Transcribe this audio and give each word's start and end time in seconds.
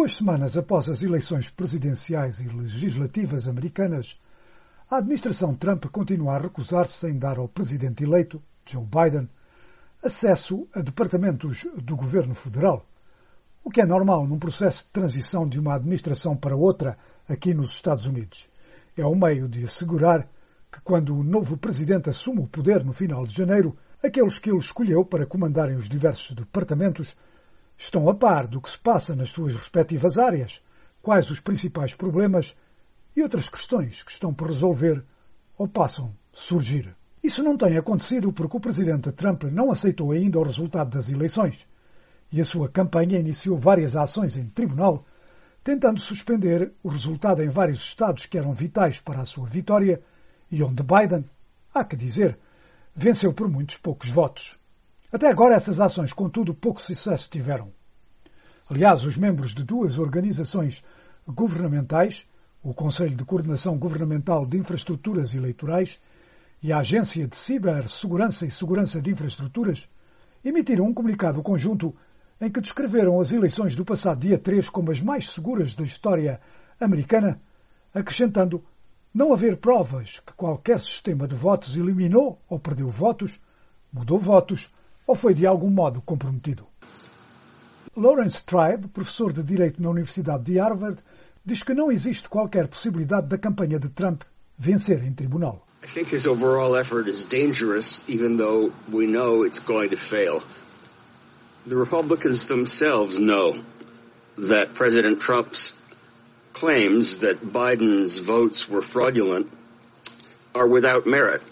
Duas 0.00 0.16
semanas 0.16 0.56
após 0.56 0.88
as 0.88 1.02
eleições 1.02 1.50
presidenciais 1.50 2.40
e 2.40 2.48
legislativas 2.48 3.46
americanas, 3.46 4.18
a 4.88 4.96
administração 4.96 5.54
Trump 5.54 5.84
continua 5.92 6.36
a 6.36 6.38
recusar-se 6.38 7.06
em 7.06 7.18
dar 7.18 7.36
ao 7.36 7.46
presidente 7.46 8.02
eleito, 8.02 8.42
Joe 8.64 8.82
Biden, 8.82 9.28
acesso 10.02 10.66
a 10.72 10.80
departamentos 10.80 11.66
do 11.84 11.96
governo 11.96 12.34
federal, 12.34 12.86
o 13.62 13.70
que 13.70 13.82
é 13.82 13.84
normal 13.84 14.26
num 14.26 14.38
processo 14.38 14.84
de 14.84 14.88
transição 14.90 15.46
de 15.46 15.60
uma 15.60 15.74
administração 15.74 16.34
para 16.34 16.56
outra 16.56 16.96
aqui 17.28 17.52
nos 17.52 17.70
Estados 17.70 18.06
Unidos. 18.06 18.48
É 18.96 19.04
um 19.04 19.14
meio 19.14 19.50
de 19.50 19.64
assegurar 19.64 20.26
que, 20.72 20.80
quando 20.80 21.14
o 21.14 21.22
novo 21.22 21.58
presidente 21.58 22.08
assume 22.08 22.40
o 22.40 22.48
poder 22.48 22.82
no 22.82 22.94
final 22.94 23.26
de 23.26 23.34
janeiro, 23.34 23.76
aqueles 24.02 24.38
que 24.38 24.48
ele 24.48 24.60
escolheu 24.60 25.04
para 25.04 25.26
comandarem 25.26 25.76
os 25.76 25.90
diversos 25.90 26.34
departamentos 26.34 27.14
estão 27.80 28.10
a 28.10 28.14
par 28.14 28.46
do 28.46 28.60
que 28.60 28.68
se 28.68 28.78
passa 28.78 29.16
nas 29.16 29.30
suas 29.30 29.54
respectivas 29.54 30.18
áreas, 30.18 30.60
quais 31.00 31.30
os 31.30 31.40
principais 31.40 31.94
problemas 31.94 32.54
e 33.16 33.22
outras 33.22 33.48
questões 33.48 34.02
que 34.02 34.10
estão 34.10 34.34
por 34.34 34.48
resolver 34.48 35.02
ou 35.56 35.66
passam 35.66 36.14
a 36.30 36.36
surgir. 36.36 36.94
Isso 37.24 37.42
não 37.42 37.56
tem 37.56 37.78
acontecido 37.78 38.34
porque 38.34 38.58
o 38.58 38.60
presidente 38.60 39.10
Trump 39.12 39.44
não 39.44 39.70
aceitou 39.70 40.12
ainda 40.12 40.38
o 40.38 40.42
resultado 40.42 40.90
das 40.90 41.08
eleições 41.08 41.66
e 42.30 42.38
a 42.38 42.44
sua 42.44 42.68
campanha 42.68 43.18
iniciou 43.18 43.58
várias 43.58 43.96
ações 43.96 44.36
em 44.36 44.46
tribunal, 44.46 45.06
tentando 45.64 46.00
suspender 46.00 46.72
o 46.82 46.88
resultado 46.88 47.42
em 47.42 47.48
vários 47.48 47.78
estados 47.78 48.26
que 48.26 48.36
eram 48.36 48.52
vitais 48.52 49.00
para 49.00 49.22
a 49.22 49.24
sua 49.24 49.46
vitória 49.46 50.02
e 50.50 50.62
onde 50.62 50.82
Biden, 50.82 51.24
há 51.72 51.82
que 51.82 51.96
dizer, 51.96 52.38
venceu 52.94 53.32
por 53.32 53.48
muitos 53.48 53.78
poucos 53.78 54.10
votos. 54.10 54.59
Até 55.12 55.26
agora 55.26 55.56
essas 55.56 55.80
ações, 55.80 56.12
contudo, 56.12 56.54
pouco 56.54 56.80
sucesso 56.80 57.28
tiveram. 57.28 57.72
Aliás, 58.68 59.04
os 59.04 59.16
membros 59.16 59.52
de 59.52 59.64
duas 59.64 59.98
organizações 59.98 60.84
governamentais, 61.26 62.24
o 62.62 62.72
Conselho 62.72 63.16
de 63.16 63.24
Coordenação 63.24 63.76
Governamental 63.76 64.46
de 64.46 64.56
Infraestruturas 64.56 65.34
Eleitorais 65.34 66.00
e 66.62 66.72
a 66.72 66.78
Agência 66.78 67.26
de 67.26 67.34
Cibersegurança 67.34 68.46
e 68.46 68.50
Segurança 68.52 69.02
de 69.02 69.10
Infraestruturas, 69.10 69.88
emitiram 70.44 70.86
um 70.86 70.94
comunicado 70.94 71.42
conjunto 71.42 71.92
em 72.40 72.48
que 72.48 72.60
descreveram 72.60 73.18
as 73.18 73.32
eleições 73.32 73.74
do 73.74 73.84
passado 73.84 74.20
dia 74.20 74.38
3 74.38 74.68
como 74.68 74.92
as 74.92 75.00
mais 75.00 75.28
seguras 75.30 75.74
da 75.74 75.82
história 75.82 76.40
americana, 76.80 77.40
acrescentando 77.92 78.64
não 79.12 79.32
haver 79.32 79.56
provas 79.56 80.20
que 80.20 80.32
qualquer 80.34 80.78
sistema 80.78 81.26
de 81.26 81.34
votos 81.34 81.76
eliminou 81.76 82.40
ou 82.48 82.60
perdeu 82.60 82.88
votos, 82.88 83.40
mudou 83.92 84.16
votos 84.16 84.70
ou 85.10 85.16
foi 85.16 85.34
de 85.34 85.44
algum 85.44 85.70
modo 85.70 86.00
comprometido. 86.00 86.64
Lawrence 87.96 88.40
Tribe, 88.44 88.86
professor 88.92 89.32
de 89.32 89.42
Direito 89.42 89.82
na 89.82 89.90
Universidade 89.90 90.44
de 90.44 90.60
Harvard, 90.60 91.02
diz 91.44 91.64
que 91.64 91.74
não 91.74 91.90
existe 91.90 92.28
qualquer 92.28 92.68
possibilidade 92.68 93.26
da 93.26 93.36
campanha 93.36 93.80
de 93.80 93.88
Trump 93.88 94.22
vencer 94.56 95.02
em 95.04 95.12
tribunal. 95.12 95.66
I 95.82 95.88
think 95.88 96.14
his 96.14 96.28
overall 96.28 96.76
effort 96.76 97.08
is 97.08 97.24
dangerous, 97.24 98.04
even 98.08 98.36
though 98.36 98.72
we 98.88 99.06
know 99.06 99.44
it's 99.44 99.58
going 99.58 99.88
to 99.88 99.96
fail. 99.96 100.44
The 101.66 101.74
Republicans 101.74 102.46
themselves 102.46 103.18
know 103.18 103.58
that 104.38 104.74
President 104.74 105.20
Trump's 105.20 105.76
claims 106.52 107.18
that 107.18 107.42
Biden's 107.42 108.18
votes 108.18 108.68
were 108.68 108.82
fraudulent 108.82 109.50
are 110.54 110.68
without 110.68 111.04
merit. 111.04 111.42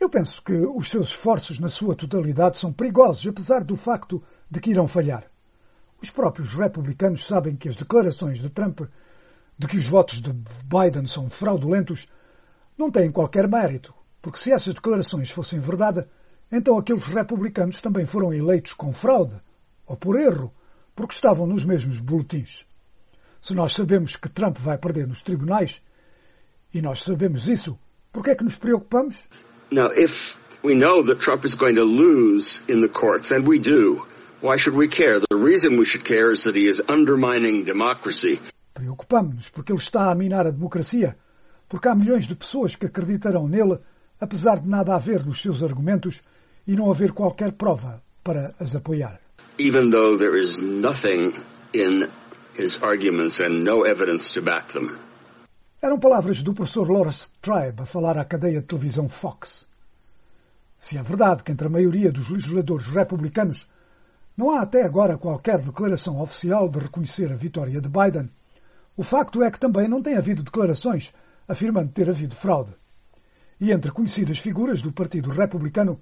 Eu 0.00 0.08
penso 0.08 0.42
que 0.42 0.52
os 0.52 0.88
seus 0.88 1.08
esforços 1.08 1.58
na 1.58 1.68
sua 1.68 1.94
totalidade 1.94 2.56
são 2.56 2.72
perigosos, 2.72 3.26
apesar 3.26 3.64
do 3.64 3.74
facto 3.74 4.22
de 4.48 4.60
que 4.60 4.70
irão 4.70 4.86
falhar. 4.86 5.28
Os 6.00 6.10
próprios 6.10 6.54
republicanos 6.54 7.26
sabem 7.26 7.56
que 7.56 7.68
as 7.68 7.74
declarações 7.74 8.38
de 8.38 8.48
Trump 8.48 8.82
de 9.58 9.66
que 9.66 9.76
os 9.76 9.88
votos 9.88 10.22
de 10.22 10.32
Biden 10.32 11.06
são 11.06 11.28
fraudulentos 11.28 12.08
não 12.76 12.92
têm 12.92 13.10
qualquer 13.10 13.48
mérito, 13.48 13.92
porque 14.22 14.38
se 14.38 14.52
essas 14.52 14.72
declarações 14.72 15.32
fossem 15.32 15.58
verdade, 15.58 16.06
então 16.50 16.78
aqueles 16.78 17.04
republicanos 17.04 17.80
também 17.80 18.06
foram 18.06 18.32
eleitos 18.32 18.72
com 18.72 18.92
fraude, 18.92 19.34
ou 19.84 19.96
por 19.96 20.18
erro, 20.18 20.54
porque 20.94 21.12
estavam 21.12 21.44
nos 21.44 21.64
mesmos 21.64 21.98
boletins. 21.98 22.64
Se 23.40 23.52
nós 23.52 23.72
sabemos 23.72 24.14
que 24.14 24.28
Trump 24.28 24.58
vai 24.58 24.78
perder 24.78 25.08
nos 25.08 25.22
tribunais, 25.22 25.82
e 26.72 26.80
nós 26.80 27.02
sabemos 27.02 27.48
isso, 27.48 27.76
por 28.12 28.22
que 28.22 28.30
é 28.30 28.36
que 28.36 28.44
nos 28.44 28.56
preocupamos? 28.56 29.28
Now, 29.70 29.88
if 29.88 30.36
we 30.62 30.74
know 30.74 31.02
that 31.02 31.20
Trump 31.20 31.44
is 31.44 31.54
going 31.54 31.76
to 31.76 31.84
lose 31.84 32.62
in 32.68 32.80
the 32.80 32.88
courts, 32.88 33.30
and 33.32 33.46
we 33.46 33.58
do, 33.58 34.06
why 34.40 34.56
should 34.56 34.74
we 34.74 34.88
care? 34.88 35.20
The 35.20 35.36
reason 35.36 35.76
we 35.76 35.84
should 35.84 36.04
care 36.04 36.30
is 36.30 36.44
that 36.44 36.54
he 36.54 36.66
is 36.66 36.82
undermining 36.88 37.64
democracy. 37.64 38.40
Preocupamos-nos 38.74 39.50
porque 39.50 39.72
ele 39.72 39.80
está 39.80 40.10
a 40.10 40.14
minar 40.14 40.46
a 40.46 40.52
democracia, 40.52 41.16
porque 41.68 41.88
há 41.88 41.94
milhões 41.94 42.26
de 42.26 42.34
pessoas 42.34 42.76
que 42.76 42.86
acreditarão 42.86 43.48
nele, 43.48 43.78
apesar 44.20 44.60
de 44.60 44.68
nada 44.68 44.94
haver 44.94 45.26
nos 45.26 45.40
seus 45.40 45.62
argumentos 45.62 46.22
e 46.66 46.74
não 46.74 46.90
haver 46.90 47.12
qualquer 47.12 47.52
prova 47.52 48.02
para 48.22 48.54
as 48.58 48.74
apoiar. 48.74 49.20
Even 49.58 49.90
though 49.90 50.16
there 50.16 50.38
is 50.38 50.60
nothing 50.60 51.32
in 51.74 52.08
his 52.56 52.80
arguments 52.82 53.40
and 53.40 53.64
no 53.64 53.84
evidence 53.84 54.32
to 54.32 54.40
back 54.40 54.68
them. 54.72 54.98
Eram 55.80 55.96
palavras 55.96 56.42
do 56.42 56.52
professor 56.52 56.90
Lawrence 56.90 57.28
Tribe 57.40 57.82
a 57.82 57.86
falar 57.86 58.18
à 58.18 58.24
cadeia 58.24 58.60
de 58.60 58.66
televisão 58.66 59.08
Fox. 59.08 59.64
Se 60.76 60.98
é 60.98 61.02
verdade 61.04 61.44
que 61.44 61.52
entre 61.52 61.68
a 61.68 61.70
maioria 61.70 62.10
dos 62.10 62.28
legisladores 62.28 62.88
republicanos 62.88 63.70
não 64.36 64.50
há 64.50 64.62
até 64.62 64.82
agora 64.82 65.16
qualquer 65.16 65.58
declaração 65.58 66.20
oficial 66.20 66.68
de 66.68 66.80
reconhecer 66.80 67.30
a 67.30 67.36
vitória 67.36 67.80
de 67.80 67.88
Biden, 67.88 68.28
o 68.96 69.04
facto 69.04 69.40
é 69.40 69.52
que 69.52 69.60
também 69.60 69.86
não 69.86 70.02
tem 70.02 70.16
havido 70.16 70.42
declarações 70.42 71.14
afirmando 71.46 71.92
ter 71.92 72.10
havido 72.10 72.34
fraude. 72.34 72.74
E 73.60 73.70
entre 73.70 73.92
conhecidas 73.92 74.40
figuras 74.40 74.82
do 74.82 74.90
Partido 74.90 75.30
Republicano, 75.30 76.00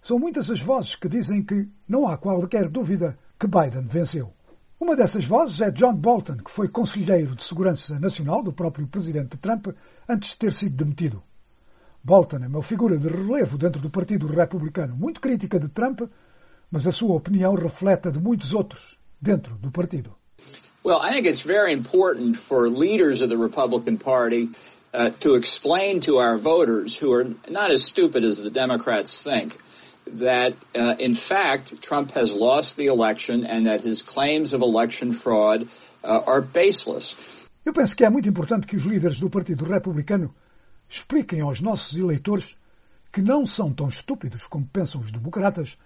são 0.00 0.16
muitas 0.16 0.48
as 0.48 0.60
vozes 0.60 0.94
que 0.94 1.08
dizem 1.08 1.42
que 1.42 1.68
não 1.88 2.06
há 2.06 2.16
qualquer 2.16 2.68
dúvida 2.68 3.18
que 3.36 3.48
Biden 3.48 3.82
venceu. 3.82 4.32
Uma 4.80 4.94
dessas 4.94 5.24
vozes 5.24 5.60
é 5.60 5.72
John 5.72 5.96
Bolton, 5.96 6.36
que 6.36 6.50
foi 6.52 6.68
conselheiro 6.68 7.34
de 7.34 7.42
Segurança 7.42 7.98
Nacional 7.98 8.44
do 8.44 8.52
próprio 8.52 8.86
presidente 8.86 9.36
Trump 9.36 9.68
antes 10.08 10.30
de 10.30 10.36
ter 10.36 10.52
sido 10.52 10.76
demitido. 10.76 11.20
Bolton 12.02 12.44
é 12.44 12.46
uma 12.46 12.62
figura 12.62 12.96
de 12.96 13.08
relevo 13.08 13.58
dentro 13.58 13.80
do 13.80 13.90
Partido 13.90 14.28
Republicano, 14.28 14.94
muito 14.94 15.20
crítica 15.20 15.58
de 15.58 15.68
Trump, 15.68 16.02
mas 16.70 16.86
a 16.86 16.92
sua 16.92 17.16
opinião 17.16 17.56
reflete 17.56 18.06
a 18.06 18.10
de 18.12 18.20
muitos 18.20 18.54
outros 18.54 18.96
dentro 19.20 19.56
do 19.56 19.72
partido. 19.72 20.14
Well, 20.84 21.00
I 21.02 21.12
think 21.12 21.26
it's 21.26 21.42
very 21.42 21.72
important 21.72 22.36
for 22.36 22.68
leaders 22.68 23.20
of 23.20 23.28
the 23.30 23.36
Republican 23.36 23.96
Party 23.96 24.50
uh, 24.94 25.10
to 25.20 25.34
explain 25.34 26.00
to 26.02 26.18
our 26.18 26.38
voters, 26.38 26.96
who 26.96 27.12
are 27.12 27.26
not 27.50 27.72
as 27.72 27.84
stupid 27.84 28.24
as 28.24 28.38
the 28.38 28.50
Democrats 28.50 29.22
think, 29.22 29.58
that 30.18 30.54
uh, 30.74 30.96
in 30.98 31.14
fact 31.14 31.80
Trump 31.80 32.12
has 32.16 32.30
lost 32.30 32.76
the 32.76 32.86
election 32.86 33.44
and 33.46 33.66
that 33.66 33.86
his 33.86 34.02
claims 34.02 34.54
of 34.54 34.62
election 34.62 35.12
fraud 35.12 35.68
uh, 36.04 36.22
are 36.26 36.40
baseless. 36.40 37.16
Eu 37.64 37.72
penso 37.72 37.94
que 37.94 38.04
é 38.04 38.10
muito 38.10 38.28
importante 38.28 38.66
que 38.66 38.76
os 38.76 38.84
líderes 38.84 39.20
do 39.20 39.28
Partido 39.28 39.64
Republicano 39.64 40.34
expliquem 40.88 41.40
aos 41.40 41.60
nossos 41.60 41.96
eleitores 41.96 42.56
que 43.12 43.20
não 43.20 43.46
são 43.46 43.72
tão 43.72 43.88
estúpidos 43.88 44.44
como 44.44 44.66
pensam 44.66 45.00
os 45.00 45.12
democratas, 45.12 45.76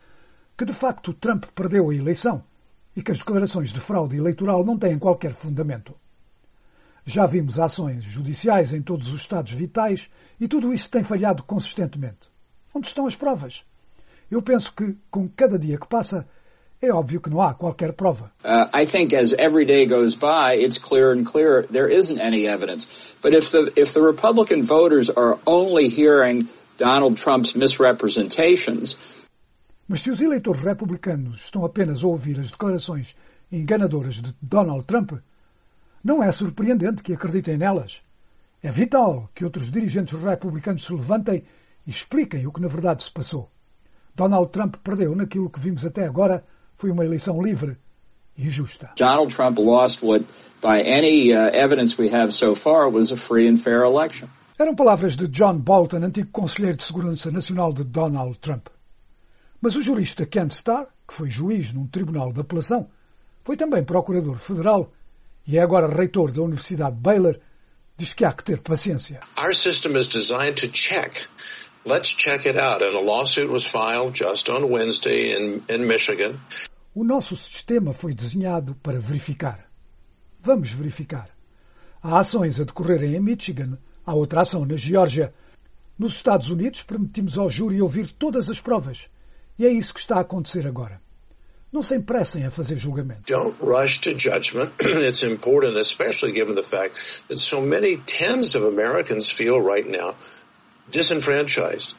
que 0.57 0.65
de 0.65 0.73
facto 0.73 1.13
Trump 1.13 1.45
perdeu 1.55 1.91
a 1.91 1.95
eleição 1.95 2.45
e 2.95 3.03
que 3.03 3.11
as 3.11 3.19
declarações 3.19 3.73
de 3.73 3.81
fraude 3.81 4.17
eleitoral 4.17 4.65
não 4.65 4.79
têm 4.79 4.99
qualquer 4.99 5.35
fundamento. 5.35 5.95
Já 7.05 7.27
vimos 7.27 7.59
ações 7.59 8.05
judiciais 8.05 8.73
em 8.73 8.81
todos 8.81 9.09
os 9.09 9.21
estados 9.21 9.53
vitais 9.53 10.09
e 10.39 10.47
tudo 10.47 10.73
isso 10.73 10.89
tem 10.89 11.03
falhado 11.03 11.43
consistentemente. 11.43 12.31
Onde 12.73 12.87
estão 12.87 13.07
as 13.07 13.17
provas? 13.17 13.65
Eu 14.33 14.41
penso 14.41 14.73
que, 14.73 14.97
com 15.11 15.29
cada 15.29 15.59
dia 15.59 15.77
que 15.77 15.87
passa, 15.87 16.27
é 16.81 16.91
óbvio 16.91 17.21
que 17.21 17.29
não 17.29 17.43
há 17.43 17.53
qualquer 17.53 17.93
prova. 17.93 18.33
Uh, 18.43 18.67
I 18.75 18.87
think 18.87 19.15
as 19.15 19.35
every 19.35 19.67
day 19.67 19.85
goes 19.85 20.15
by, 20.15 20.57
it's 20.57 20.79
clearer 20.79 21.13
and 21.13 21.27
clearer 21.27 21.67
there 21.71 21.93
isn't 21.93 22.19
any 22.19 22.47
evidence. 22.47 22.89
But 23.23 23.35
if 23.35 23.51
the 23.51 23.71
if 23.77 23.93
the 23.93 24.01
Republican 24.01 24.63
voters 24.63 25.11
are 25.11 25.39
only 25.47 25.91
hearing 25.91 26.49
Donald 26.79 27.19
Trump's 27.19 27.55
misrepresentations, 27.55 28.97
Mas 29.87 30.01
se 30.01 30.11
os 30.11 30.23
eleitores 30.23 30.63
republicanos 30.63 31.45
estão 31.45 31.63
apenas 31.67 32.03
a 32.03 32.07
ouvir 32.07 32.41
as 32.41 32.51
declarações 32.51 33.15
enganadoras 33.53 34.15
de 34.15 34.35
Donald 34.41 34.87
Trump, 34.87 35.13
não 36.03 36.23
é 36.23 36.33
surpreendente 36.33 37.03
que 37.03 37.13
acreditem 37.13 37.59
nelas. 37.59 38.01
É 38.63 38.73
vital 38.73 39.29
que 39.35 39.45
outros 39.45 39.71
dirigentes 39.71 40.19
republicanos 40.19 40.87
se 40.87 40.93
levantem 40.95 41.45
e 41.87 41.91
expliquem 41.91 42.47
o 42.47 42.53
que 42.53 42.63
na 42.63 42.69
verdade 42.69 43.03
se 43.03 43.11
passou. 43.11 43.51
Donald 44.15 44.51
Trump 44.51 44.77
perdeu 44.83 45.15
naquilo 45.15 45.51
que 45.51 45.61
vimos 45.61 45.85
até 45.85 46.07
agora 46.07 46.45
foi 46.77 46.91
uma 46.91 47.05
eleição 47.05 47.41
livre 47.43 47.77
e 48.37 48.49
justa. 48.49 48.91
Donald 48.97 49.35
Trump 49.35 49.59
lost 49.59 50.03
what, 50.03 50.25
by 50.61 50.81
any 50.81 51.33
uh, 51.33 51.51
evidence 51.53 52.01
we 52.01 52.09
have 52.09 52.33
so 52.33 52.55
far, 52.55 52.91
was 52.91 53.13
a 53.13 53.17
free 53.17 53.49
and 53.49 53.59
fair 53.59 53.83
election. 53.85 54.29
Eram 54.59 54.75
palavras 54.75 55.17
de 55.17 55.27
John 55.29 55.59
Bolton, 55.59 56.05
antigo 56.05 56.31
conselheiro 56.31 56.77
de 56.77 56.85
segurança 56.85 57.31
nacional 57.31 57.73
de 57.73 57.85
Donald 57.85 58.39
Trump. 58.39 58.69
Mas 59.61 59.77
o 59.77 59.83
jurista 59.83 60.27
Kent 60.27 60.53
Starr, 60.53 60.87
que 61.07 61.15
foi 61.15 61.31
juiz 61.31 61.73
num 61.73 61.87
tribunal 61.87 62.33
de 62.33 62.41
apelação, 62.41 62.89
foi 63.45 63.57
também 63.57 63.83
procurador 63.85 64.39
federal 64.39 64.93
e 65.47 65.59
é 65.59 65.63
agora 65.63 65.89
reitor 65.89 66.31
da 66.31 66.43
Universidade 66.43 66.97
Baylor, 66.97 67.39
diz 67.97 68.13
que 68.13 68.25
há 68.25 68.33
que 68.33 68.45
ter 68.45 68.61
paciência. 68.61 69.21
Our 69.39 69.55
system 69.55 69.97
is 69.97 70.09
designed 70.09 70.61
to 70.61 70.69
check. 70.69 71.29
Let's 71.85 72.11
check 72.15 72.47
it 72.47 72.57
out. 72.57 72.81
And 72.81 72.95
a 72.95 73.01
lawsuit 73.01 73.51
was 73.51 73.67
filed 73.67 74.15
just 74.15 74.49
on 74.49 74.71
Wednesday 74.71 75.33
in, 75.33 75.63
in 75.69 75.87
Michigan. 75.87 76.39
O 76.95 77.03
nosso 77.03 77.35
sistema 77.35 77.93
foi 77.93 78.15
desenhado 78.15 78.77
para 78.83 79.01
verificar. 79.01 79.67
Vamos 80.41 80.71
verificar. 80.71 81.29
Há 82.03 82.19
ações 82.19 82.61
a 82.61 82.65
decorrerem 82.65 83.17
em 83.17 83.21
Michigan, 83.21 83.79
há 84.05 84.15
outra 84.15 84.43
ação 84.43 84.65
na 84.65 84.77
Geórgia. 84.77 85.33
Nos 85.99 86.15
Estados 86.15 86.51
Unidos 86.51 86.83
permitimos 86.83 87.39
ao 87.39 87.51
júri 87.51 87.81
ouvir 87.81 88.13
todas 88.13 88.49
as 88.49 88.61
provas. 88.61 89.09
E 89.59 89.67
é 89.67 89.71
isso 89.71 89.95
que 89.95 90.01
está 90.01 90.17
a 90.17 90.21
acontecer 90.21 90.67
agora. 90.67 91.01
Não 91.73 91.83
se 91.83 91.97
impressem 91.97 92.45
a 92.45 92.51
fazer 92.51 92.77
julgamento. 92.77 93.23
Don't 93.27 93.57
rush 93.61 93.99
to 93.99 94.11
judgment. 94.11 94.71
It's 94.81 95.23
important, 95.23 95.79
especially 95.79 96.33
given 96.33 96.55
the 96.55 96.63
fact 96.63 97.25
that 97.29 97.39
so 97.39 97.61
many 97.61 97.97
tens 97.97 98.55
of 98.55 98.65
Americans 98.65 99.31
feel 99.31 99.59
right 99.59 99.89
now 99.89 100.15
disenfranchised. 100.91 101.97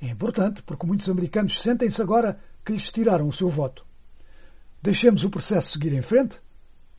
É 0.00 0.08
importante 0.08 0.62
porque 0.62 0.86
muitos 0.86 1.08
americanos 1.08 1.60
sentem-se 1.60 2.02
agora 2.02 2.38
que 2.64 2.72
lhes 2.72 2.90
tiraram 2.90 3.28
o 3.28 3.32
seu 3.32 3.48
voto. 3.48 3.84
Deixemos 4.82 5.22
o 5.24 5.30
processo 5.30 5.72
seguir 5.72 5.92
em 5.92 6.02
frente, 6.02 6.40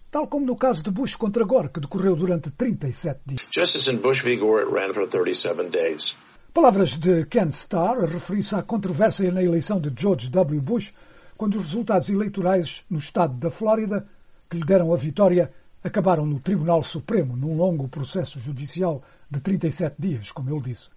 tal 0.09 0.27
como 0.27 0.45
no 0.45 0.55
caso 0.55 0.81
de 0.81 0.89
Bush 0.89 1.15
contra 1.15 1.43
Gore, 1.43 1.69
que 1.69 1.81
decorreu 1.81 2.15
durante 2.15 2.49
37 2.49 3.19
dias. 3.25 3.47
Just 3.53 3.75
as 3.75 3.87
in 3.87 3.97
Bush 3.97 4.23
v. 4.23 4.37
Gore, 4.37 4.63
it 4.63 4.71
ran 4.71 4.93
for 4.93 5.05
37 5.05 5.69
days. 5.69 6.15
Palavras 6.53 6.91
de 6.91 7.25
Ken 7.25 7.49
Starr 7.49 8.03
a 8.03 8.05
referir-se 8.05 8.55
à 8.55 8.61
controvérsia 8.61 9.31
na 9.31 9.43
eleição 9.43 9.81
de 9.81 9.91
George 9.97 10.29
W. 10.29 10.61
Bush, 10.61 10.93
quando 11.35 11.57
os 11.57 11.63
resultados 11.63 12.09
eleitorais 12.09 12.85
no 12.89 12.99
estado 12.99 13.33
da 13.33 13.49
Flórida, 13.49 14.07
que 14.49 14.57
lhe 14.57 14.65
deram 14.65 14.93
a 14.93 14.95
vitória, 14.95 15.51
acabaram 15.83 16.25
no 16.25 16.39
Tribunal 16.39 16.83
Supremo, 16.83 17.35
num 17.35 17.57
longo 17.57 17.89
processo 17.89 18.39
judicial 18.39 19.03
de 19.29 19.41
37 19.41 19.95
dias, 19.99 20.31
como 20.31 20.49
ele 20.49 20.61
disse. 20.61 20.89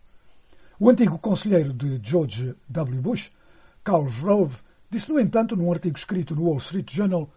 O 0.78 0.90
antigo 0.90 1.18
conselheiro 1.18 1.72
de 1.72 1.98
George 2.02 2.54
W. 2.68 3.00
Bush, 3.00 3.32
Carl 3.82 4.06
Rove, 4.06 4.56
disse, 4.90 5.08
no 5.08 5.18
entanto, 5.18 5.56
num 5.56 5.72
artigo 5.72 5.96
escrito 5.96 6.36
no 6.36 6.42
Wall 6.42 6.58
Street 6.58 6.92
Journal, 6.92 7.32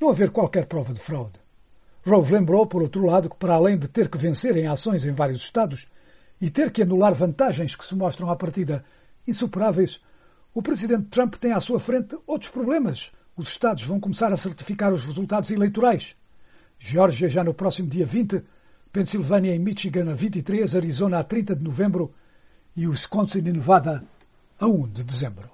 não 0.00 0.08
haver 0.08 0.30
qualquer 0.30 0.66
prova 0.66 0.94
de 0.94 1.00
fraude. 1.00 1.40
Rove 2.06 2.32
lembrou, 2.32 2.64
por 2.64 2.80
outro 2.80 3.04
lado, 3.04 3.28
que 3.28 3.34
para 3.34 3.54
além 3.54 3.76
de 3.76 3.88
ter 3.88 4.08
que 4.08 4.16
vencer 4.16 4.56
em 4.56 4.68
ações 4.68 5.04
em 5.04 5.10
vários 5.10 5.42
estados 5.42 5.88
e 6.40 6.48
ter 6.48 6.70
que 6.70 6.82
anular 6.82 7.12
vantagens 7.12 7.74
que 7.74 7.84
se 7.84 7.96
mostram 7.96 8.30
à 8.30 8.36
partida 8.36 8.84
insuperáveis, 9.26 10.00
o 10.54 10.62
presidente 10.62 11.08
Trump 11.08 11.34
tem 11.34 11.50
à 11.50 11.58
sua 11.58 11.80
frente 11.80 12.16
outros 12.24 12.52
problemas. 12.52 13.10
Os 13.36 13.48
estados 13.48 13.82
vão 13.82 13.98
começar 13.98 14.32
a 14.32 14.36
certificar 14.36 14.92
os 14.92 15.02
resultados 15.02 15.50
eleitorais. 15.50 16.14
Geórgia 16.78 17.28
já 17.28 17.42
no 17.42 17.52
próximo 17.52 17.88
dia 17.88 18.06
20, 18.06 18.44
Pensilvânia 18.92 19.52
e 19.52 19.58
Michigan 19.58 20.08
a 20.08 20.14
23, 20.14 20.76
Arizona 20.76 21.18
a 21.18 21.24
30 21.24 21.56
de 21.56 21.64
novembro 21.64 22.14
e 22.76 22.86
Wisconsin 22.86 23.40
e 23.46 23.52
Nevada 23.52 24.04
a 24.58 24.66
1 24.66 24.88
de 24.88 25.04
dezembro. 25.04 25.50